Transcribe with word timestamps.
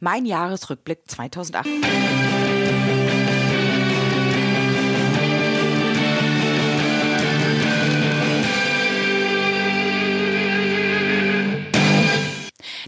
Mein 0.00 0.26
Jahresrückblick 0.26 1.00
2008. 1.08 1.66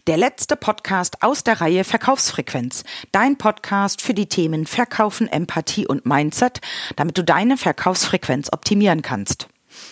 Der 0.06 0.16
letzte 0.16 0.54
Podcast 0.54 1.22
aus 1.22 1.42
der 1.42 1.60
Reihe 1.60 1.82
Verkaufsfrequenz. 1.82 2.84
Dein 3.10 3.36
Podcast 3.38 4.02
für 4.02 4.14
die 4.14 4.28
Themen 4.28 4.66
Verkaufen, 4.66 5.26
Empathie 5.26 5.88
und 5.88 6.06
Mindset, 6.06 6.60
damit 6.94 7.18
du 7.18 7.24
deine 7.24 7.56
Verkaufsfrequenz 7.56 8.52
optimieren 8.52 9.02
kannst. 9.02 9.48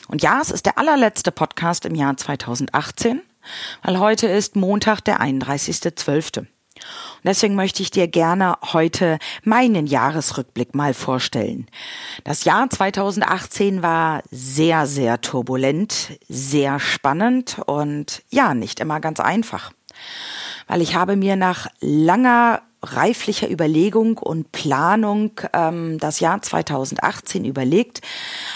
Und 0.06 0.22
ja, 0.22 0.40
es 0.40 0.52
ist 0.52 0.66
der 0.66 0.78
allerletzte 0.78 1.32
Podcast 1.32 1.84
im 1.84 1.96
Jahr 1.96 2.16
2018, 2.16 3.22
weil 3.82 3.98
heute 3.98 4.28
ist 4.28 4.54
Montag, 4.54 5.00
der 5.00 5.20
31.12. 5.20 6.46
Und 7.16 7.24
deswegen 7.24 7.54
möchte 7.54 7.82
ich 7.82 7.90
dir 7.90 8.08
gerne 8.08 8.56
heute 8.72 9.18
meinen 9.44 9.86
Jahresrückblick 9.86 10.74
mal 10.74 10.94
vorstellen. 10.94 11.66
Das 12.24 12.44
Jahr 12.44 12.68
2018 12.68 13.82
war 13.82 14.22
sehr, 14.30 14.86
sehr 14.86 15.20
turbulent, 15.20 16.18
sehr 16.28 16.80
spannend 16.80 17.60
und 17.66 18.22
ja, 18.30 18.54
nicht 18.54 18.80
immer 18.80 19.00
ganz 19.00 19.20
einfach. 19.20 19.72
Weil 20.66 20.82
ich 20.82 20.94
habe 20.94 21.16
mir 21.16 21.36
nach 21.36 21.66
langer 21.80 22.62
reiflicher 22.82 23.50
Überlegung 23.50 24.18
und 24.18 24.52
Planung 24.52 25.32
ähm, 25.52 25.98
das 25.98 26.20
Jahr 26.20 26.40
2018 26.42 27.44
überlegt, 27.44 28.00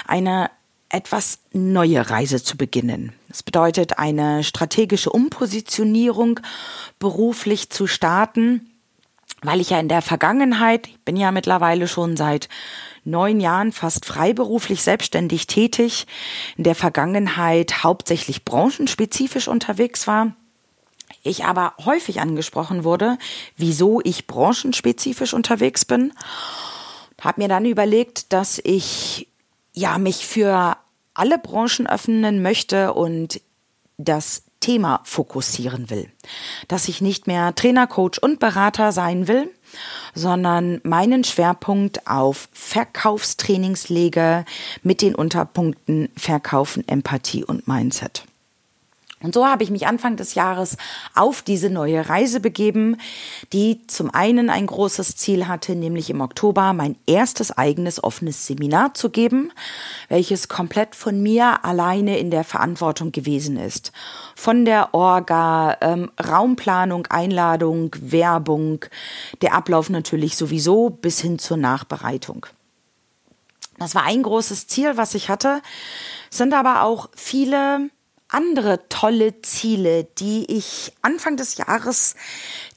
eine 0.06 0.50
etwas 0.88 1.40
neue 1.52 2.10
Reise 2.10 2.42
zu 2.42 2.56
beginnen. 2.56 3.12
Das 3.32 3.42
bedeutet, 3.42 3.98
eine 3.98 4.44
strategische 4.44 5.08
Umpositionierung 5.08 6.40
beruflich 6.98 7.70
zu 7.70 7.86
starten, 7.86 8.70
weil 9.40 9.58
ich 9.62 9.70
ja 9.70 9.80
in 9.80 9.88
der 9.88 10.02
Vergangenheit, 10.02 10.86
ich 10.86 11.00
bin 11.00 11.16
ja 11.16 11.30
mittlerweile 11.30 11.88
schon 11.88 12.18
seit 12.18 12.50
neun 13.04 13.40
Jahren 13.40 13.72
fast 13.72 14.04
freiberuflich 14.04 14.82
selbstständig 14.82 15.46
tätig, 15.46 16.06
in 16.58 16.64
der 16.64 16.74
Vergangenheit 16.74 17.82
hauptsächlich 17.82 18.44
branchenspezifisch 18.44 19.48
unterwegs 19.48 20.06
war. 20.06 20.36
Ich 21.22 21.46
aber 21.46 21.72
häufig 21.86 22.20
angesprochen 22.20 22.84
wurde, 22.84 23.16
wieso 23.56 24.02
ich 24.04 24.26
branchenspezifisch 24.26 25.32
unterwegs 25.32 25.86
bin, 25.86 26.12
habe 27.18 27.40
mir 27.40 27.48
dann 27.48 27.64
überlegt, 27.64 28.34
dass 28.34 28.60
ich 28.62 29.26
ja 29.72 29.96
mich 29.96 30.26
für 30.26 30.76
alle 31.14 31.38
Branchen 31.38 31.86
öffnen 31.86 32.42
möchte 32.42 32.94
und 32.94 33.40
das 33.98 34.44
Thema 34.60 35.00
fokussieren 35.04 35.90
will. 35.90 36.10
Dass 36.68 36.88
ich 36.88 37.00
nicht 37.00 37.26
mehr 37.26 37.54
Trainer, 37.54 37.86
Coach 37.86 38.18
und 38.18 38.38
Berater 38.38 38.92
sein 38.92 39.28
will, 39.28 39.50
sondern 40.14 40.80
meinen 40.84 41.24
Schwerpunkt 41.24 42.06
auf 42.06 42.48
Verkaufstrainings 42.52 43.88
lege 43.88 44.44
mit 44.82 45.02
den 45.02 45.14
Unterpunkten 45.14 46.08
Verkaufen, 46.16 46.86
Empathie 46.86 47.44
und 47.44 47.66
Mindset. 47.66 48.24
Und 49.22 49.34
so 49.34 49.46
habe 49.46 49.62
ich 49.62 49.70
mich 49.70 49.86
Anfang 49.86 50.16
des 50.16 50.34
Jahres 50.34 50.76
auf 51.14 51.42
diese 51.42 51.70
neue 51.70 52.08
Reise 52.08 52.40
begeben, 52.40 52.96
die 53.52 53.86
zum 53.86 54.10
einen 54.10 54.50
ein 54.50 54.66
großes 54.66 55.16
Ziel 55.16 55.46
hatte, 55.46 55.74
nämlich 55.76 56.10
im 56.10 56.20
Oktober 56.20 56.72
mein 56.72 56.96
erstes 57.06 57.56
eigenes 57.56 58.02
offenes 58.02 58.46
Seminar 58.46 58.94
zu 58.94 59.10
geben, 59.10 59.52
welches 60.08 60.48
komplett 60.48 60.96
von 60.96 61.22
mir 61.22 61.64
alleine 61.64 62.18
in 62.18 62.30
der 62.30 62.44
Verantwortung 62.44 63.12
gewesen 63.12 63.56
ist. 63.56 63.92
Von 64.34 64.64
der 64.64 64.92
Orga, 64.92 65.76
ähm, 65.80 66.10
Raumplanung, 66.22 67.06
Einladung, 67.06 67.94
Werbung, 68.00 68.84
der 69.40 69.54
Ablauf 69.54 69.88
natürlich 69.88 70.36
sowieso 70.36 70.90
bis 70.90 71.20
hin 71.20 71.38
zur 71.38 71.56
Nachbereitung. 71.56 72.46
Das 73.78 73.94
war 73.94 74.04
ein 74.04 74.22
großes 74.22 74.66
Ziel, 74.66 74.96
was 74.96 75.14
ich 75.14 75.28
hatte, 75.28 75.60
sind 76.30 76.54
aber 76.54 76.82
auch 76.82 77.08
viele 77.14 77.90
andere 78.32 78.88
tolle 78.88 79.42
Ziele, 79.42 80.04
die 80.18 80.50
ich 80.50 80.92
Anfang 81.02 81.36
des 81.36 81.56
Jahres 81.56 82.14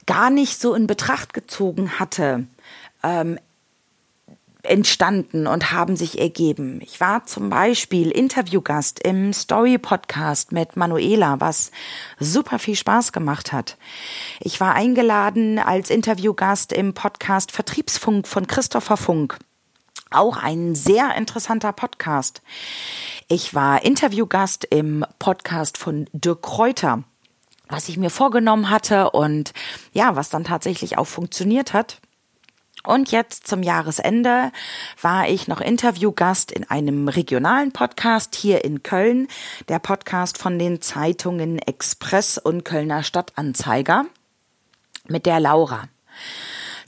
gar 0.06 0.30
nicht 0.30 0.60
so 0.60 0.74
in 0.74 0.86
Betracht 0.86 1.34
gezogen 1.34 1.98
hatte, 1.98 2.46
ähm, 3.02 3.38
entstanden 4.62 5.46
und 5.46 5.72
haben 5.72 5.96
sich 5.96 6.20
ergeben. 6.20 6.80
Ich 6.82 7.00
war 7.00 7.24
zum 7.26 7.50
Beispiel 7.50 8.10
Interviewgast 8.10 9.00
im 9.00 9.32
Story-Podcast 9.32 10.52
mit 10.52 10.76
Manuela, 10.76 11.40
was 11.40 11.70
super 12.18 12.58
viel 12.58 12.76
Spaß 12.76 13.12
gemacht 13.12 13.52
hat. 13.52 13.76
Ich 14.40 14.60
war 14.60 14.74
eingeladen 14.74 15.58
als 15.58 15.90
Interviewgast 15.90 16.72
im 16.72 16.94
Podcast 16.94 17.52
Vertriebsfunk 17.52 18.26
von 18.26 18.46
Christopher 18.46 18.96
Funk. 18.96 19.38
Auch 20.16 20.38
ein 20.38 20.74
sehr 20.74 21.14
interessanter 21.14 21.74
Podcast. 21.74 22.40
Ich 23.28 23.54
war 23.54 23.84
Interviewgast 23.84 24.64
im 24.64 25.04
Podcast 25.18 25.76
von 25.76 26.08
Dirk 26.14 26.40
Kräuter, 26.40 27.04
was 27.68 27.90
ich 27.90 27.98
mir 27.98 28.08
vorgenommen 28.08 28.70
hatte 28.70 29.10
und 29.10 29.52
ja, 29.92 30.16
was 30.16 30.30
dann 30.30 30.44
tatsächlich 30.44 30.96
auch 30.96 31.06
funktioniert 31.06 31.74
hat. 31.74 32.00
Und 32.82 33.10
jetzt 33.10 33.46
zum 33.46 33.62
Jahresende 33.62 34.52
war 35.02 35.28
ich 35.28 35.48
noch 35.48 35.60
Interviewgast 35.60 36.50
in 36.50 36.64
einem 36.70 37.08
regionalen 37.08 37.72
Podcast 37.72 38.36
hier 38.36 38.64
in 38.64 38.82
Köln, 38.82 39.28
der 39.68 39.80
Podcast 39.80 40.38
von 40.38 40.58
den 40.58 40.80
Zeitungen 40.80 41.58
Express 41.58 42.38
und 42.38 42.64
Kölner 42.64 43.02
Stadtanzeiger 43.02 44.06
mit 45.08 45.26
der 45.26 45.40
Laura. 45.40 45.90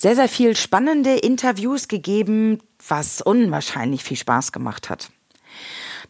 Sehr, 0.00 0.14
sehr 0.14 0.28
viel 0.28 0.56
spannende 0.56 1.16
Interviews 1.16 1.88
gegeben, 1.88 2.60
was 2.86 3.20
unwahrscheinlich 3.20 4.04
viel 4.04 4.16
Spaß 4.16 4.52
gemacht 4.52 4.90
hat. 4.90 5.10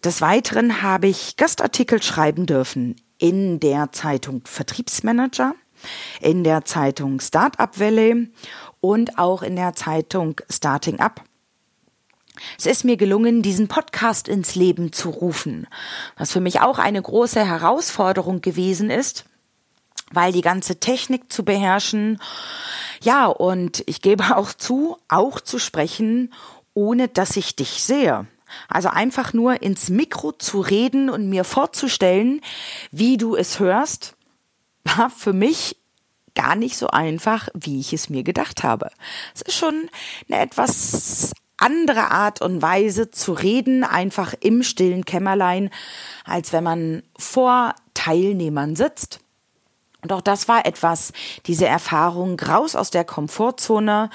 Des 0.04 0.21
Weiteren 0.21 0.82
habe 0.82 1.06
ich 1.06 1.38
Gastartikel 1.38 2.03
schreiben 2.03 2.44
dürfen 2.44 2.97
in 3.16 3.60
der 3.60 3.91
Zeitung 3.93 4.43
Vertriebsmanager, 4.44 5.54
in 6.21 6.44
der 6.44 6.66
Zeitung 6.66 7.19
Startup 7.21 7.81
Valley 7.81 8.31
und 8.82 9.19
auch 9.19 9.43
in 9.43 9.56
der 9.56 9.72
Zeitung 9.72 10.38
Starting 10.50 11.00
Up. 11.00 11.25
Es 12.59 12.66
ist 12.66 12.84
mir 12.84 12.99
gelungen, 12.99 13.41
diesen 13.41 13.69
Podcast 13.69 14.28
ins 14.28 14.55
Leben 14.55 14.93
zu 14.93 15.09
rufen, 15.09 15.66
was 16.19 16.31
für 16.31 16.41
mich 16.41 16.60
auch 16.60 16.78
eine 16.78 17.00
große 17.00 17.43
Herausforderung 17.43 18.43
gewesen 18.43 18.91
ist, 18.91 19.25
weil 20.12 20.32
die 20.32 20.41
ganze 20.41 20.80
Technik 20.80 21.32
zu 21.32 21.44
beherrschen, 21.44 22.20
ja, 23.02 23.26
und 23.26 23.82
ich 23.86 24.02
gebe 24.02 24.36
auch 24.36 24.52
zu, 24.52 24.96
auch 25.08 25.41
zu 25.41 25.58
sprechen, 25.58 26.32
ohne 26.74 27.08
dass 27.08 27.36
ich 27.36 27.56
dich 27.56 27.82
sehe. 27.82 28.26
Also 28.69 28.88
einfach 28.88 29.32
nur 29.32 29.62
ins 29.62 29.91
Mikro 29.91 30.32
zu 30.32 30.60
reden 30.60 31.10
und 31.10 31.28
mir 31.28 31.44
vorzustellen, 31.44 32.41
wie 32.91 33.16
du 33.16 33.36
es 33.36 33.60
hörst, 33.60 34.14
war 34.84 35.10
für 35.10 35.32
mich 35.32 35.76
gar 36.34 36.54
nicht 36.54 36.76
so 36.76 36.86
einfach, 36.88 37.48
wie 37.54 37.80
ich 37.80 37.92
es 37.92 38.08
mir 38.08 38.22
gedacht 38.22 38.62
habe. 38.62 38.90
Es 39.34 39.42
ist 39.42 39.56
schon 39.56 39.90
eine 40.30 40.40
etwas 40.40 41.32
andere 41.56 42.12
Art 42.12 42.40
und 42.40 42.62
Weise 42.62 43.10
zu 43.10 43.32
reden, 43.32 43.82
einfach 43.82 44.34
im 44.40 44.62
stillen 44.62 45.04
Kämmerlein, 45.04 45.70
als 46.25 46.52
wenn 46.52 46.62
man 46.64 47.02
vor 47.19 47.75
Teilnehmern 47.94 48.76
sitzt. 48.76 49.20
Und 50.03 50.12
auch 50.12 50.20
das 50.20 50.47
war 50.47 50.64
etwas, 50.64 51.12
diese 51.47 51.66
Erfahrung 51.66 52.38
raus 52.38 52.76
aus 52.76 52.91
der 52.91 53.04
Komfortzone, 53.04 54.10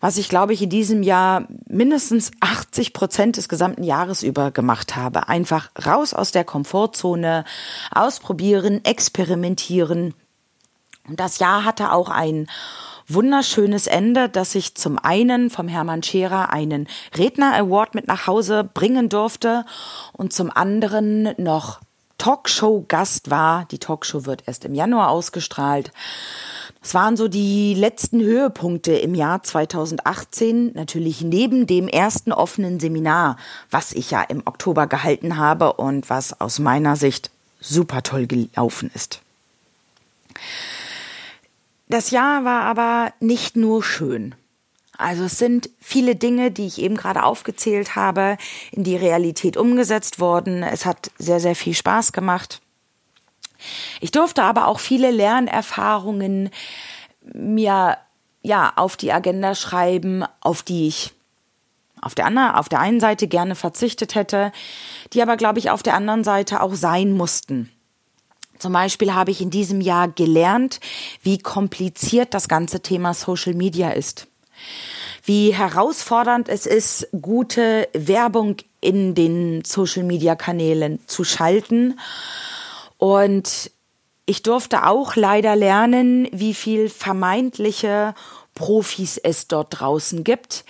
was 0.00 0.16
ich 0.16 0.28
glaube 0.28 0.52
ich 0.52 0.62
in 0.62 0.70
diesem 0.70 1.04
Jahr 1.04 1.46
mindestens 1.68 2.32
80 2.40 2.92
Prozent 2.92 3.36
des 3.36 3.48
gesamten 3.48 3.84
Jahres 3.84 4.24
über 4.24 4.50
gemacht 4.50 4.96
habe. 4.96 5.28
Einfach 5.28 5.70
raus 5.86 6.14
aus 6.14 6.32
der 6.32 6.42
Komfortzone, 6.44 7.44
ausprobieren, 7.92 8.84
experimentieren. 8.84 10.14
Und 11.08 11.20
das 11.20 11.38
Jahr 11.38 11.64
hatte 11.64 11.92
auch 11.92 12.08
ein 12.08 12.48
wunderschönes 13.06 13.86
Ende, 13.86 14.28
dass 14.28 14.56
ich 14.56 14.74
zum 14.74 14.98
einen 14.98 15.50
vom 15.50 15.68
Hermann 15.68 16.02
Scherer 16.02 16.52
einen 16.52 16.88
Redner 17.16 17.54
Award 17.54 17.94
mit 17.94 18.08
nach 18.08 18.26
Hause 18.26 18.64
bringen 18.64 19.08
durfte 19.08 19.64
und 20.12 20.32
zum 20.32 20.50
anderen 20.50 21.34
noch 21.36 21.80
Talkshow-Gast 22.20 23.30
war. 23.30 23.64
Die 23.70 23.78
Talkshow 23.78 24.26
wird 24.26 24.42
erst 24.46 24.66
im 24.66 24.74
Januar 24.74 25.08
ausgestrahlt. 25.08 25.90
Das 26.82 26.92
waren 26.94 27.16
so 27.16 27.28
die 27.28 27.74
letzten 27.74 28.20
Höhepunkte 28.20 28.92
im 28.92 29.14
Jahr 29.14 29.42
2018, 29.42 30.72
natürlich 30.74 31.22
neben 31.22 31.66
dem 31.66 31.88
ersten 31.88 32.32
offenen 32.32 32.78
Seminar, 32.78 33.36
was 33.70 33.92
ich 33.92 34.10
ja 34.10 34.22
im 34.22 34.42
Oktober 34.46 34.86
gehalten 34.86 35.38
habe 35.38 35.72
und 35.74 36.10
was 36.10 36.40
aus 36.40 36.58
meiner 36.58 36.96
Sicht 36.96 37.30
super 37.58 38.02
toll 38.02 38.26
gelaufen 38.26 38.90
ist. 38.94 39.20
Das 41.88 42.10
Jahr 42.10 42.44
war 42.44 42.62
aber 42.62 43.12
nicht 43.20 43.56
nur 43.56 43.82
schön. 43.82 44.34
Also 45.00 45.24
es 45.24 45.38
sind 45.38 45.70
viele 45.80 46.14
Dinge, 46.14 46.50
die 46.50 46.66
ich 46.66 46.80
eben 46.80 46.96
gerade 46.96 47.24
aufgezählt 47.24 47.96
habe, 47.96 48.36
in 48.70 48.84
die 48.84 48.96
Realität 48.96 49.56
umgesetzt 49.56 50.20
worden. 50.20 50.62
Es 50.62 50.84
hat 50.84 51.10
sehr, 51.18 51.40
sehr 51.40 51.56
viel 51.56 51.74
Spaß 51.74 52.12
gemacht. 52.12 52.60
Ich 54.00 54.10
durfte 54.10 54.42
aber 54.42 54.66
auch 54.66 54.78
viele 54.78 55.10
Lernerfahrungen 55.10 56.50
mir 57.32 57.98
ja, 58.42 58.72
auf 58.76 58.96
die 58.96 59.12
Agenda 59.12 59.54
schreiben, 59.54 60.24
auf 60.40 60.62
die 60.62 60.88
ich 60.88 61.12
auf 62.00 62.14
der, 62.14 62.24
anderen, 62.24 62.52
auf 62.52 62.68
der 62.68 62.80
einen 62.80 63.00
Seite 63.00 63.28
gerne 63.28 63.54
verzichtet 63.54 64.14
hätte, 64.14 64.52
die 65.12 65.20
aber, 65.20 65.36
glaube 65.36 65.58
ich, 65.58 65.70
auf 65.70 65.82
der 65.82 65.94
anderen 65.94 66.24
Seite 66.24 66.62
auch 66.62 66.74
sein 66.74 67.12
mussten. 67.12 67.70
Zum 68.58 68.72
Beispiel 68.72 69.14
habe 69.14 69.30
ich 69.30 69.40
in 69.40 69.50
diesem 69.50 69.80
Jahr 69.80 70.08
gelernt, 70.08 70.80
wie 71.22 71.38
kompliziert 71.38 72.32
das 72.32 72.48
ganze 72.48 72.80
Thema 72.80 73.12
Social 73.12 73.54
Media 73.54 73.90
ist. 73.90 74.29
Wie 75.24 75.54
herausfordernd 75.54 76.48
es 76.48 76.66
ist, 76.66 77.08
gute 77.20 77.88
Werbung 77.92 78.56
in 78.80 79.14
den 79.14 79.64
Social 79.64 80.02
Media 80.02 80.34
Kanälen 80.34 80.98
zu 81.06 81.24
schalten. 81.24 81.98
Und 82.96 83.70
ich 84.26 84.42
durfte 84.42 84.86
auch 84.86 85.16
leider 85.16 85.56
lernen, 85.56 86.28
wie 86.32 86.54
viel 86.54 86.88
vermeintliche 86.88 88.14
Profis 88.54 89.16
es 89.16 89.48
dort 89.48 89.80
draußen 89.80 90.24
gibt, 90.24 90.64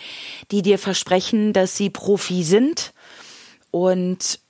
die 0.50 0.62
dir 0.62 0.78
versprechen, 0.78 1.52
dass 1.52 1.76
sie 1.76 1.90
Profi 1.90 2.42
sind 2.42 2.92
und 3.70 4.40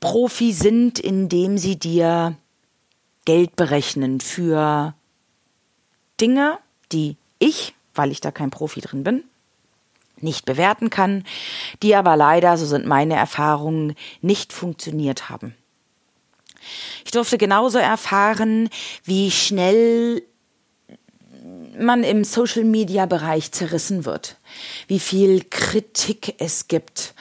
Profi 0.00 0.52
sind, 0.52 0.98
indem 0.98 1.58
sie 1.58 1.78
dir 1.78 2.36
Geld 3.24 3.56
berechnen 3.56 4.20
für 4.20 4.94
Dinge, 6.20 6.58
die 6.92 7.16
ich, 7.38 7.74
weil 7.94 8.10
ich 8.10 8.20
da 8.20 8.30
kein 8.30 8.50
Profi 8.50 8.80
drin 8.80 9.04
bin, 9.04 9.24
nicht 10.20 10.44
bewerten 10.44 10.90
kann, 10.90 11.24
die 11.82 11.94
aber 11.94 12.16
leider, 12.16 12.56
so 12.56 12.66
sind 12.66 12.86
meine 12.86 13.14
Erfahrungen, 13.16 13.94
nicht 14.20 14.52
funktioniert 14.52 15.28
haben. 15.28 15.54
Ich 17.04 17.10
durfte 17.10 17.38
genauso 17.38 17.78
erfahren, 17.78 18.70
wie 19.04 19.30
schnell 19.30 20.22
man 21.78 22.04
im 22.04 22.24
Social-Media-Bereich 22.24 23.52
zerrissen 23.52 24.04
wird, 24.04 24.38
wie 24.86 25.00
viel 25.00 25.44
Kritik 25.44 26.36
es 26.38 26.68
gibt, 26.68 27.14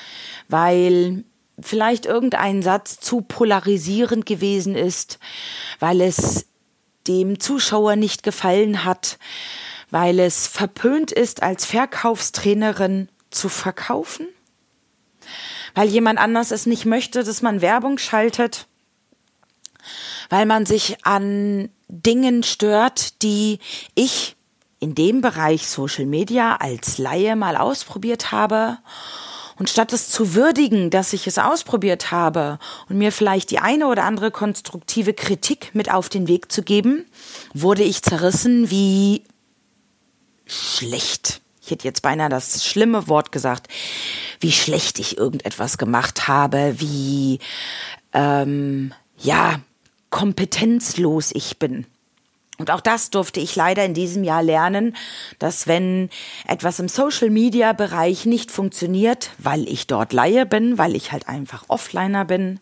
weil 0.48 1.24
vielleicht 1.60 2.06
irgendein 2.06 2.62
Satz 2.62 3.00
zu 3.00 3.22
polarisierend 3.22 4.26
gewesen 4.26 4.76
ist, 4.76 5.20
weil 5.80 6.02
es 6.02 6.46
dem 7.08 7.40
Zuschauer 7.40 7.96
nicht 7.96 8.24
gefallen 8.24 8.86
hat, 8.86 9.18
weil 9.94 10.20
es 10.20 10.48
verpönt 10.48 11.12
ist, 11.12 11.44
als 11.44 11.66
Verkaufstrainerin 11.66 13.10
zu 13.30 13.48
verkaufen, 13.48 14.28
weil 15.76 15.88
jemand 15.88 16.18
anders 16.18 16.50
es 16.50 16.66
nicht 16.66 16.86
möchte, 16.86 17.24
dass 17.24 17.44
man 17.44 17.62
Werbung 17.62 18.00
schaltet, 18.00 18.66
weil 20.32 20.48
man 20.48 20.66
sich 20.66 21.06
an 21.06 21.70
Dingen 21.90 22.42
stört, 22.42 23.22
die 23.22 23.60
ich 23.94 24.36
in 24.80 24.96
dem 24.96 25.22
Bereich 25.22 25.68
Social 25.68 26.08
Media 26.08 26.56
als 26.56 26.98
Laie 26.98 27.36
mal 27.36 27.56
ausprobiert 27.56 28.32
habe? 28.32 28.80
Und 29.60 29.70
statt 29.70 29.94
es 29.94 30.10
zu 30.10 30.34
würdigen, 30.34 30.90
dass 30.90 31.14
ich 31.14 31.28
es 31.28 31.38
ausprobiert 31.38 32.10
habe 32.10 32.58
und 32.90 32.98
mir 32.98 33.12
vielleicht 33.12 33.52
die 33.52 33.60
eine 33.60 33.86
oder 33.86 34.06
andere 34.06 34.32
konstruktive 34.32 35.14
Kritik 35.14 35.70
mit 35.76 35.94
auf 35.94 36.10
den 36.10 36.28
Weg 36.28 36.52
zu 36.52 36.64
geben, 36.64 37.06
wurde 37.54 37.84
ich 37.84 38.02
zerrissen 38.02 38.72
wie 38.72 39.22
schlecht. 40.54 41.42
Ich 41.62 41.72
hätte 41.72 41.86
jetzt 41.86 42.02
beinahe 42.02 42.30
das 42.30 42.66
schlimme 42.66 43.08
Wort 43.08 43.32
gesagt, 43.32 43.68
wie 44.40 44.52
schlecht 44.52 45.00
ich 45.00 45.18
irgendetwas 45.18 45.78
gemacht 45.78 46.28
habe, 46.28 46.76
wie 46.78 47.40
ähm, 48.14 48.94
ja 49.18 49.60
kompetenzlos 50.10 51.32
ich 51.34 51.58
bin. 51.58 51.86
Und 52.60 52.70
auch 52.70 52.82
das 52.82 53.10
durfte 53.10 53.40
ich 53.40 53.56
leider 53.56 53.84
in 53.84 53.96
diesem 53.96 54.24
Jahr 54.24 54.44
lernen, 54.44 54.96
dass 55.40 55.66
wenn 55.66 56.10
etwas 56.48 56.80
im 56.80 56.88
Social-Media-Bereich 56.88 58.26
nicht 58.26 58.52
funktioniert, 58.52 59.32
weil 59.40 59.68
ich 59.68 59.88
dort 59.88 60.14
Laie 60.14 60.46
bin, 60.46 60.78
weil 60.78 60.96
ich 60.96 61.12
halt 61.12 61.28
einfach 61.28 61.66
Offliner 61.68 62.26
bin, 62.26 62.60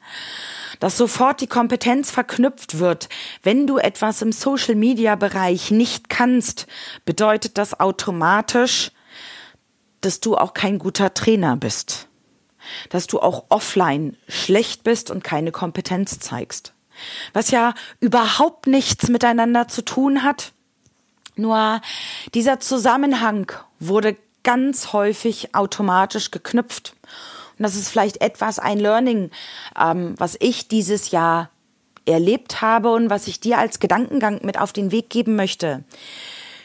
dass 0.81 0.97
sofort 0.97 1.39
die 1.39 1.47
Kompetenz 1.47 2.11
verknüpft 2.11 2.79
wird. 2.79 3.07
Wenn 3.41 3.67
du 3.67 3.77
etwas 3.77 4.21
im 4.21 4.33
Social-Media-Bereich 4.33 5.71
nicht 5.71 6.09
kannst, 6.09 6.67
bedeutet 7.05 7.57
das 7.57 7.79
automatisch, 7.79 8.91
dass 10.01 10.19
du 10.19 10.35
auch 10.35 10.53
kein 10.53 10.77
guter 10.77 11.13
Trainer 11.13 11.55
bist. 11.55 12.09
Dass 12.89 13.07
du 13.07 13.21
auch 13.21 13.45
offline 13.47 14.17
schlecht 14.27 14.83
bist 14.83 15.09
und 15.09 15.23
keine 15.23 15.53
Kompetenz 15.53 16.19
zeigst 16.19 16.73
was 17.33 17.51
ja 17.51 17.73
überhaupt 17.99 18.67
nichts 18.67 19.09
miteinander 19.09 19.67
zu 19.67 19.83
tun 19.83 20.23
hat. 20.23 20.53
Nur 21.35 21.81
dieser 22.33 22.59
Zusammenhang 22.59 23.51
wurde 23.79 24.17
ganz 24.43 24.93
häufig 24.93 25.55
automatisch 25.55 26.31
geknüpft. 26.31 26.95
Und 27.57 27.63
das 27.63 27.75
ist 27.75 27.89
vielleicht 27.89 28.21
etwas 28.21 28.59
ein 28.59 28.79
Learning, 28.79 29.31
ähm, 29.79 30.15
was 30.17 30.37
ich 30.39 30.67
dieses 30.67 31.11
Jahr 31.11 31.49
erlebt 32.05 32.61
habe 32.61 32.91
und 32.91 33.09
was 33.09 33.27
ich 33.27 33.39
dir 33.39 33.57
als 33.57 33.79
Gedankengang 33.79 34.39
mit 34.43 34.59
auf 34.59 34.73
den 34.73 34.91
Weg 34.91 35.09
geben 35.09 35.35
möchte. 35.35 35.83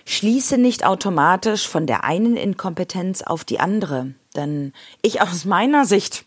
Schließe 0.05 0.56
nicht 0.56 0.87
automatisch 0.87 1.69
von 1.69 1.87
der 1.87 2.05
einen 2.05 2.37
Inkompetenz 2.37 3.23
auf 3.23 3.44
die 3.44 3.61
andere. 3.61 4.15
Denn 4.37 4.73
ich 5.03 5.21
aus 5.21 5.44
meiner 5.44 5.85
Sicht 5.85 6.25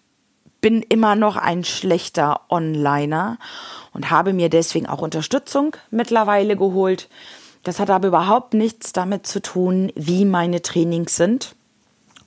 bin 0.62 0.82
immer 0.82 1.16
noch 1.16 1.38
ein 1.38 1.64
schlechter 1.64 2.42
Onliner 2.50 3.38
und 3.94 4.12
habe 4.12 4.34
mir 4.34 4.50
deswegen 4.50 4.88
auch 4.88 5.02
Unterstützung 5.02 5.76
mittlerweile 5.92 6.58
geholt. 6.58 7.10
Das 7.64 7.80
hat 7.80 7.90
aber 7.90 8.10
überhaupt 8.10 8.54
nichts 8.54 8.94
damit 8.94 9.28
zu 9.28 9.42
tun, 9.42 9.92
wie 9.96 10.26
meine 10.26 10.62
Trainings 10.62 11.16
sind. 11.16 11.56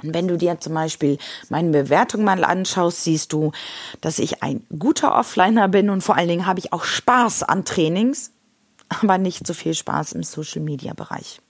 Wenn 0.02 0.28
du 0.28 0.36
dir 0.36 0.58
zum 0.60 0.74
Beispiel 0.74 1.18
meine 1.48 1.70
Bewertung 1.70 2.24
mal 2.24 2.44
anschaust, 2.44 3.04
siehst 3.04 3.32
du, 3.32 3.52
dass 4.00 4.18
ich 4.18 4.42
ein 4.42 4.64
guter 4.78 5.14
Offliner 5.14 5.68
bin 5.68 5.90
und 5.90 6.02
vor 6.02 6.16
allen 6.16 6.28
Dingen 6.28 6.46
habe 6.46 6.58
ich 6.58 6.72
auch 6.72 6.84
Spaß 6.84 7.44
an 7.44 7.64
Trainings, 7.64 8.32
aber 9.00 9.18
nicht 9.18 9.46
so 9.46 9.54
viel 9.54 9.74
Spaß 9.74 10.12
im 10.12 10.22
Social-Media-Bereich. 10.22 11.40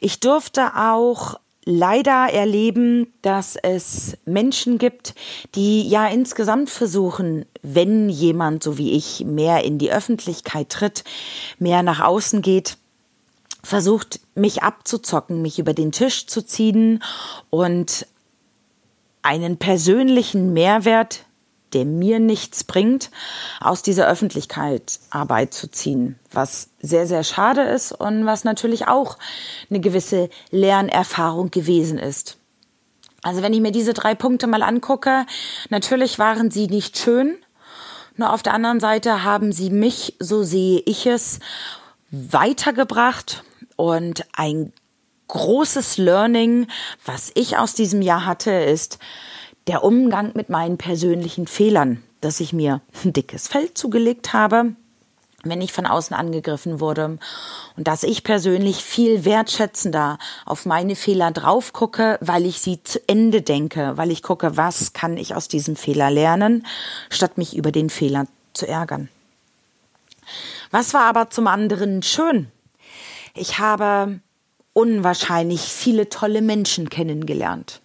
Ich 0.00 0.20
durfte 0.20 0.76
auch 0.76 1.38
leider 1.64 2.32
erleben, 2.32 3.12
dass 3.22 3.56
es 3.56 4.16
Menschen 4.24 4.78
gibt, 4.78 5.14
die 5.54 5.88
ja 5.88 6.08
insgesamt 6.08 6.70
versuchen, 6.70 7.44
wenn 7.62 8.08
jemand 8.08 8.64
so 8.64 8.78
wie 8.78 8.92
ich 8.92 9.24
mehr 9.24 9.64
in 9.64 9.78
die 9.78 9.92
Öffentlichkeit 9.92 10.70
tritt, 10.70 11.04
mehr 11.58 11.82
nach 11.82 12.00
außen 12.00 12.42
geht, 12.42 12.78
versucht, 13.62 14.20
mich 14.34 14.62
abzuzocken, 14.62 15.42
mich 15.42 15.58
über 15.58 15.74
den 15.74 15.92
Tisch 15.92 16.26
zu 16.26 16.44
ziehen 16.44 17.02
und 17.50 18.06
einen 19.22 19.56
persönlichen 19.56 20.52
Mehrwert 20.52 21.24
der 21.72 21.84
mir 21.84 22.20
nichts 22.20 22.64
bringt, 22.64 23.10
aus 23.60 23.82
dieser 23.82 24.06
Öffentlichkeitsarbeit 24.06 25.54
zu 25.54 25.70
ziehen, 25.70 26.18
was 26.30 26.68
sehr, 26.80 27.06
sehr 27.06 27.24
schade 27.24 27.62
ist 27.62 27.92
und 27.92 28.26
was 28.26 28.44
natürlich 28.44 28.88
auch 28.88 29.18
eine 29.70 29.80
gewisse 29.80 30.28
Lernerfahrung 30.50 31.50
gewesen 31.50 31.98
ist. 31.98 32.36
Also 33.22 33.42
wenn 33.42 33.54
ich 33.54 33.60
mir 33.60 33.72
diese 33.72 33.94
drei 33.94 34.14
Punkte 34.14 34.46
mal 34.46 34.62
angucke, 34.62 35.26
natürlich 35.70 36.18
waren 36.18 36.50
sie 36.50 36.66
nicht 36.66 36.98
schön, 36.98 37.36
nur 38.16 38.32
auf 38.32 38.42
der 38.42 38.54
anderen 38.54 38.80
Seite 38.80 39.24
haben 39.24 39.52
sie 39.52 39.70
mich, 39.70 40.16
so 40.18 40.42
sehe 40.42 40.82
ich 40.84 41.06
es, 41.06 41.38
weitergebracht 42.10 43.42
und 43.82 44.24
ein 44.36 44.72
großes 45.26 45.98
Learning, 45.98 46.68
was 47.04 47.32
ich 47.34 47.58
aus 47.58 47.74
diesem 47.74 48.00
Jahr 48.00 48.26
hatte, 48.26 48.52
ist, 48.52 49.00
der 49.66 49.82
Umgang 49.82 50.30
mit 50.34 50.48
meinen 50.48 50.78
persönlichen 50.78 51.48
Fehlern, 51.48 52.00
dass 52.20 52.38
ich 52.38 52.52
mir 52.52 52.80
ein 53.04 53.12
dickes 53.12 53.48
Feld 53.48 53.76
zugelegt 53.76 54.32
habe, 54.32 54.76
wenn 55.42 55.60
ich 55.60 55.72
von 55.72 55.86
außen 55.86 56.14
angegriffen 56.14 56.78
wurde 56.78 57.18
und 57.76 57.88
dass 57.88 58.04
ich 58.04 58.22
persönlich 58.22 58.84
viel 58.84 59.24
wertschätzender 59.24 60.18
auf 60.46 60.64
meine 60.64 60.94
Fehler 60.94 61.32
drauf 61.32 61.72
gucke, 61.72 62.18
weil 62.20 62.46
ich 62.46 62.60
sie 62.60 62.84
zu 62.84 63.00
Ende 63.08 63.42
denke, 63.42 63.96
weil 63.96 64.12
ich 64.12 64.22
gucke, 64.22 64.56
was 64.56 64.92
kann 64.92 65.16
ich 65.16 65.34
aus 65.34 65.48
diesem 65.48 65.74
Fehler 65.74 66.08
lernen, 66.12 66.64
statt 67.10 67.36
mich 67.36 67.56
über 67.56 67.72
den 67.72 67.90
Fehler 67.90 68.28
zu 68.54 68.68
ärgern. 68.68 69.08
Was 70.70 70.94
war 70.94 71.06
aber 71.06 71.30
zum 71.30 71.48
anderen 71.48 72.04
schön? 72.04 72.52
Ich 73.34 73.58
habe 73.58 74.20
unwahrscheinlich 74.72 75.60
viele 75.60 76.08
tolle 76.08 76.42
Menschen 76.42 76.88
kennengelernt. 76.88 77.80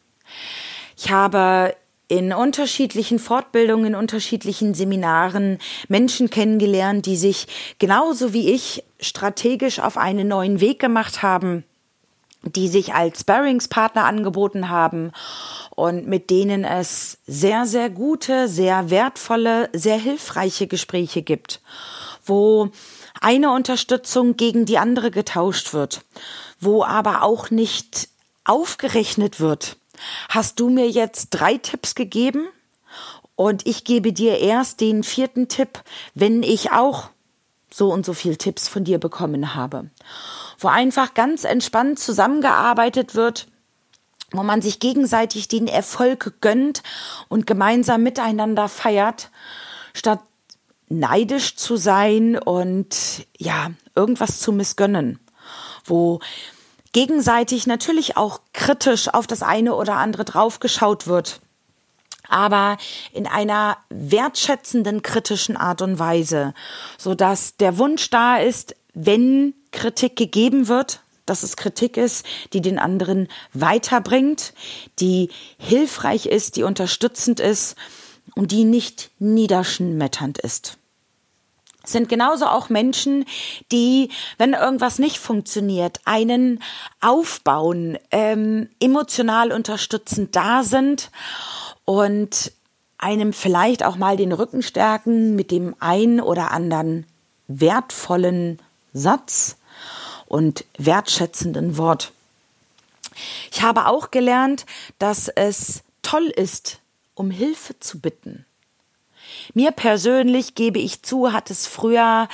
Ich 0.97 1.11
habe 1.11 1.75
in 2.07 2.31
unterschiedlichen 2.31 3.19
Fortbildungen, 3.19 3.87
in 3.87 3.95
unterschiedlichen 3.95 4.73
Seminaren 4.73 5.59
Menschen 5.89 6.29
kennengelernt, 6.29 7.05
die 7.05 7.17
sich 7.17 7.47
genauso 7.79 8.33
wie 8.33 8.53
ich 8.53 8.83
strategisch 8.99 9.79
auf 9.79 9.97
einen 9.97 10.29
neuen 10.29 10.61
Weg 10.61 10.79
gemacht 10.79 11.21
haben, 11.21 11.65
die 12.43 12.69
sich 12.69 12.93
als 12.93 13.21
Sparringspartner 13.21 14.05
angeboten 14.05 14.69
haben 14.69 15.11
und 15.75 16.07
mit 16.07 16.29
denen 16.29 16.63
es 16.63 17.17
sehr, 17.27 17.65
sehr 17.65 17.89
gute, 17.89 18.47
sehr 18.47 18.89
wertvolle, 18.89 19.69
sehr 19.73 19.97
hilfreiche 19.97 20.67
Gespräche 20.67 21.23
gibt, 21.23 21.61
wo 22.25 22.69
eine 23.21 23.51
Unterstützung 23.51 24.37
gegen 24.37 24.65
die 24.65 24.77
andere 24.77 25.11
getauscht 25.11 25.73
wird, 25.73 26.01
wo 26.59 26.83
aber 26.83 27.23
auch 27.23 27.49
nicht 27.49 28.09
aufgerechnet 28.43 29.39
wird. 29.39 29.77
Hast 30.29 30.59
du 30.59 30.69
mir 30.69 30.89
jetzt 30.89 31.29
drei 31.31 31.57
Tipps 31.57 31.95
gegeben 31.95 32.47
und 33.35 33.67
ich 33.67 33.83
gebe 33.83 34.13
dir 34.13 34.39
erst 34.39 34.81
den 34.81 35.03
vierten 35.03 35.47
Tipp, 35.47 35.83
wenn 36.13 36.43
ich 36.43 36.71
auch 36.71 37.09
so 37.69 37.91
und 37.91 38.05
so 38.05 38.13
viel 38.13 38.37
Tipps 38.37 38.67
von 38.67 38.83
dir 38.83 38.99
bekommen 38.99 39.53
habe. 39.53 39.89
Wo 40.57 40.69
einfach 40.69 41.13
ganz 41.13 41.43
entspannt 41.43 41.99
zusammengearbeitet 41.99 43.13
wird, 43.13 43.47
wo 44.31 44.43
man 44.43 44.61
sich 44.61 44.79
gegenseitig 44.79 45.47
den 45.47 45.67
Erfolg 45.67 46.41
gönnt 46.41 46.83
und 47.27 47.45
gemeinsam 47.47 48.03
miteinander 48.03 48.67
feiert, 48.67 49.29
statt 49.93 50.19
neidisch 50.89 51.55
zu 51.55 51.75
sein 51.75 52.37
und 52.37 53.25
ja, 53.37 53.71
irgendwas 53.95 54.39
zu 54.39 54.51
missgönnen. 54.51 55.19
Wo 55.85 56.19
gegenseitig 56.93 57.67
natürlich 57.67 58.17
auch 58.17 58.41
kritisch 58.53 59.13
auf 59.13 59.27
das 59.27 59.43
eine 59.43 59.75
oder 59.75 59.95
andere 59.95 60.25
draufgeschaut 60.25 61.07
wird, 61.07 61.41
aber 62.29 62.77
in 63.13 63.27
einer 63.27 63.77
wertschätzenden 63.89 65.01
kritischen 65.01 65.57
Art 65.57 65.81
und 65.81 65.99
Weise, 65.99 66.53
so 66.97 67.13
dass 67.15 67.57
der 67.57 67.77
Wunsch 67.77 68.09
da 68.09 68.37
ist, 68.37 68.75
wenn 68.93 69.53
Kritik 69.71 70.15
gegeben 70.15 70.67
wird, 70.67 71.01
dass 71.25 71.43
es 71.43 71.57
Kritik 71.57 71.97
ist, 71.97 72.25
die 72.53 72.61
den 72.61 72.79
anderen 72.79 73.27
weiterbringt, 73.53 74.53
die 74.99 75.29
hilfreich 75.57 76.25
ist, 76.25 76.55
die 76.55 76.63
unterstützend 76.63 77.39
ist 77.39 77.75
und 78.37 78.51
die 78.51 78.63
nicht 78.63 79.09
niederschmetternd 79.19 80.37
ist. 80.37 80.77
Sind 81.83 82.09
genauso 82.09 82.45
auch 82.47 82.69
Menschen, 82.69 83.25
die, 83.71 84.09
wenn 84.37 84.53
irgendwas 84.53 84.99
nicht 84.99 85.17
funktioniert, 85.17 86.01
einen 86.05 86.61
aufbauen, 86.99 87.97
ähm, 88.11 88.69
emotional 88.79 89.51
unterstützend 89.51 90.35
da 90.35 90.63
sind 90.63 91.11
und 91.85 92.51
einem 92.97 93.31
vielleicht 93.31 93.83
auch 93.83 93.95
mal 93.95 94.17
den 94.17 94.33
Rücken 94.33 94.61
stärken 94.61 95.35
mit 95.35 95.49
dem 95.49 95.75
ein 95.79 96.19
oder 96.19 96.51
anderen 96.51 97.05
wertvollen 97.47 98.59
Satz 98.93 99.55
und 100.25 100.65
wertschätzenden 100.77 101.77
Wort. 101.77 102.11
Ich 103.51 103.61
habe 103.61 103.87
auch 103.87 104.11
gelernt, 104.11 104.65
dass 104.99 105.29
es 105.29 105.83
toll 106.01 106.27
ist, 106.27 106.79
um 107.17 107.31
Hilfe 107.31 107.79
zu 107.79 107.99
bitten. 107.99 108.45
Mir 109.53 109.71
persönlich, 109.71 110.55
gebe 110.55 110.79
ich 110.79 111.03
zu, 111.03 111.33
hat 111.33 111.49
es 111.49 111.67
früher 111.67 112.29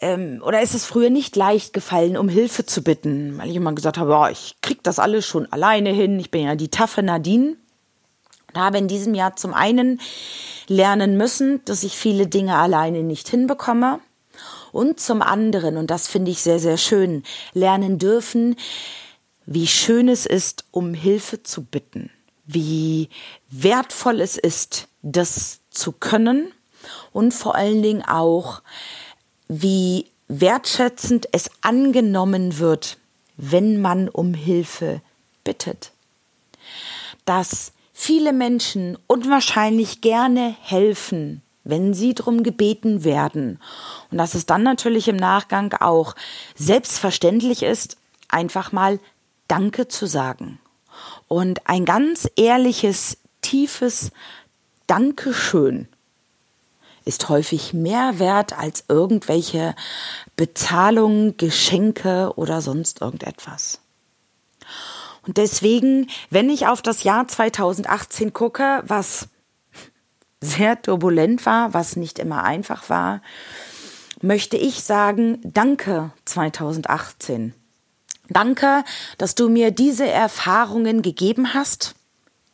ähm, 0.00 0.42
oder 0.44 0.62
ist 0.62 0.74
es 0.74 0.84
früher 0.84 1.10
nicht 1.10 1.36
leicht 1.36 1.72
gefallen, 1.72 2.16
um 2.16 2.28
Hilfe 2.28 2.66
zu 2.66 2.82
bitten, 2.82 3.38
weil 3.38 3.50
ich 3.50 3.56
immer 3.56 3.72
gesagt 3.72 3.98
habe, 3.98 4.16
oh, 4.16 4.26
ich 4.26 4.56
krieg 4.62 4.82
das 4.82 4.98
alles 4.98 5.26
schon 5.26 5.50
alleine 5.52 5.90
hin, 5.90 6.18
ich 6.20 6.30
bin 6.30 6.44
ja 6.44 6.54
die 6.54 6.68
taffe 6.68 7.02
Nadine. 7.02 7.56
Und 8.54 8.60
habe 8.60 8.78
in 8.78 8.88
diesem 8.88 9.14
Jahr 9.14 9.36
zum 9.36 9.52
einen 9.52 10.00
lernen 10.68 11.16
müssen, 11.16 11.62
dass 11.64 11.82
ich 11.82 11.96
viele 11.96 12.26
Dinge 12.26 12.56
alleine 12.56 13.02
nicht 13.02 13.28
hinbekomme 13.28 14.00
und 14.72 15.00
zum 15.00 15.20
anderen, 15.20 15.76
und 15.76 15.90
das 15.90 16.08
finde 16.08 16.30
ich 16.30 16.40
sehr, 16.40 16.58
sehr 16.58 16.76
schön, 16.76 17.22
lernen 17.52 17.98
dürfen, 17.98 18.56
wie 19.46 19.66
schön 19.66 20.08
es 20.08 20.26
ist, 20.26 20.64
um 20.70 20.94
Hilfe 20.94 21.42
zu 21.42 21.64
bitten, 21.64 22.10
wie 22.46 23.08
wertvoll 23.50 24.20
es 24.20 24.36
ist, 24.36 24.88
das 25.02 25.60
zu 25.70 25.92
können 25.92 26.52
und 27.12 27.34
vor 27.34 27.54
allen 27.54 27.82
Dingen 27.82 28.02
auch, 28.02 28.62
wie 29.48 30.06
wertschätzend 30.28 31.28
es 31.32 31.50
angenommen 31.60 32.58
wird, 32.58 32.98
wenn 33.36 33.80
man 33.80 34.08
um 34.08 34.34
Hilfe 34.34 35.00
bittet. 35.44 35.92
Dass 37.24 37.72
viele 37.92 38.32
Menschen 38.32 38.98
unwahrscheinlich 39.06 40.00
gerne 40.00 40.56
helfen, 40.60 41.42
wenn 41.64 41.94
sie 41.94 42.14
drum 42.14 42.42
gebeten 42.42 43.04
werden. 43.04 43.60
Und 44.10 44.18
dass 44.18 44.34
es 44.34 44.46
dann 44.46 44.62
natürlich 44.62 45.08
im 45.08 45.16
Nachgang 45.16 45.72
auch 45.74 46.14
selbstverständlich 46.54 47.62
ist, 47.62 47.96
einfach 48.28 48.72
mal 48.72 49.00
Danke 49.48 49.88
zu 49.88 50.06
sagen. 50.06 50.58
Und 51.28 51.68
ein 51.68 51.84
ganz 51.84 52.28
ehrliches, 52.36 53.18
tiefes 53.40 54.12
Dankeschön 54.86 55.88
ist 57.04 57.28
häufig 57.28 57.72
mehr 57.72 58.18
wert 58.18 58.58
als 58.58 58.84
irgendwelche 58.88 59.74
Bezahlungen, 60.34 61.36
Geschenke 61.36 62.32
oder 62.36 62.60
sonst 62.60 63.00
irgendetwas. 63.00 63.80
Und 65.26 65.36
deswegen, 65.38 66.08
wenn 66.30 66.50
ich 66.50 66.66
auf 66.66 66.82
das 66.82 67.04
Jahr 67.04 67.26
2018 67.26 68.32
gucke, 68.32 68.82
was 68.86 69.28
sehr 70.40 70.80
turbulent 70.80 71.46
war, 71.46 71.74
was 71.74 71.96
nicht 71.96 72.18
immer 72.18 72.44
einfach 72.44 72.88
war, 72.90 73.22
möchte 74.20 74.56
ich 74.56 74.82
sagen, 74.82 75.40
danke 75.42 76.10
2018. 76.24 77.54
Danke, 78.28 78.84
dass 79.18 79.34
du 79.34 79.48
mir 79.48 79.70
diese 79.70 80.08
Erfahrungen 80.08 81.02
gegeben 81.02 81.54
hast, 81.54 81.94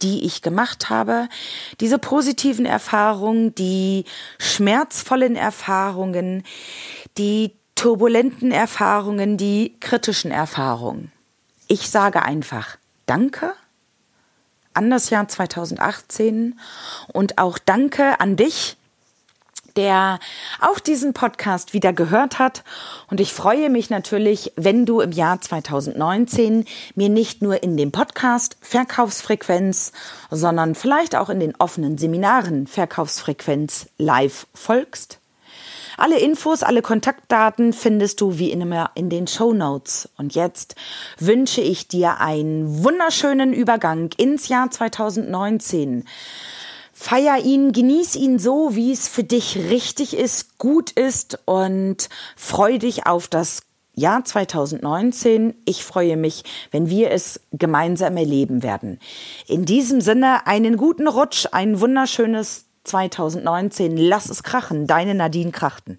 die 0.03 0.25
ich 0.25 0.43
gemacht 0.43 0.91
habe, 0.91 1.29
diese 1.81 1.99
positiven 1.99 2.67
Erfahrungen, 2.67 3.55
die 3.55 4.05
schmerzvollen 4.39 5.37
Erfahrungen, 5.37 6.45
die 7.19 7.53
turbulenten 7.75 8.53
Erfahrungen, 8.53 9.37
die 9.37 9.77
kritischen 9.81 10.31
Erfahrungen. 10.31 11.13
Ich 11.69 11.89
sage 11.89 12.23
einfach 12.23 12.77
Danke 13.07 13.55
an 14.75 14.91
das 14.91 15.11
Jahr 15.11 15.29
2018 15.29 16.59
und 17.13 17.39
auch 17.39 17.59
danke 17.59 18.21
an 18.21 18.37
dich, 18.37 18.77
der 19.77 20.19
auch 20.61 20.79
diesen 20.79 21.13
Podcast 21.13 21.73
wieder 21.73 21.93
gehört 21.93 22.39
hat. 22.39 22.65
Und 23.11 23.21
ich 23.21 23.33
freue 23.33 23.71
mich 23.71 23.91
natürlich, 23.91 24.53
wenn 24.57 24.87
du 24.87 25.01
im 25.01 25.13
Jahr 25.13 25.41
2019 25.41 26.65
mir 26.95 27.09
nicht 27.09 27.43
nur 27.43 27.63
in 27.63 27.77
dem 27.77 27.93
Podcast 27.93 28.57
Verkaufsfrequenz, 28.61 29.93
sondern 30.31 30.75
vielleicht 30.75 31.17
auch 31.17 31.29
in 31.31 31.41
den 31.41 31.55
offenen 31.57 31.99
Seminaren 31.99 32.67
Verkaufsfrequenz 32.67 33.89
live 33.99 34.47
folgst. 34.55 35.19
Alle 35.97 36.19
Infos, 36.19 36.63
alle 36.63 36.83
Kontaktdaten 36.83 37.73
findest 37.73 38.21
du 38.21 38.39
wie 38.39 38.51
immer 38.51 38.91
in 38.95 39.11
den 39.11 39.27
Show 39.27 39.53
Notes. 39.53 40.09
Und 40.17 40.35
jetzt 40.35 40.75
wünsche 41.19 41.61
ich 41.61 41.87
dir 41.87 42.19
einen 42.19 42.83
wunderschönen 42.83 43.53
Übergang 43.53 44.11
ins 44.17 44.49
Jahr 44.49 44.71
2019. 44.71 46.05
Feier 47.03 47.45
ihn, 47.45 47.73
genieß 47.73 48.15
ihn 48.15 48.39
so, 48.39 48.77
wie 48.77 48.93
es 48.93 49.09
für 49.09 49.25
dich 49.25 49.57
richtig 49.57 50.17
ist, 50.17 50.57
gut 50.59 50.93
ist 50.93 51.37
und 51.47 52.09
freu 52.37 52.79
dich 52.79 53.09
auf 53.09 53.27
das 53.27 53.65
Jahr 53.93 54.25
2019. 54.25 55.53
Ich 55.65 55.85
freue 55.85 56.17
mich, 56.17 56.45
wenn 56.71 56.89
wir 56.89 57.11
es 57.11 57.41
gemeinsam 57.51 58.17
erleben 58.17 58.63
werden. 58.63 59.01
In 59.49 59.65
diesem 59.65 60.01
Sinne 60.01 60.47
einen 60.47 60.77
guten 60.77 61.09
Rutsch, 61.09 61.49
ein 61.51 61.81
wunderschönes 61.81 62.67
2019. 62.85 63.97
Lass 63.97 64.31
es 64.31 64.45
krachen. 64.45 64.87
Deine 64.87 65.17
Nadine 65.17 65.51
Krachten. 65.51 65.99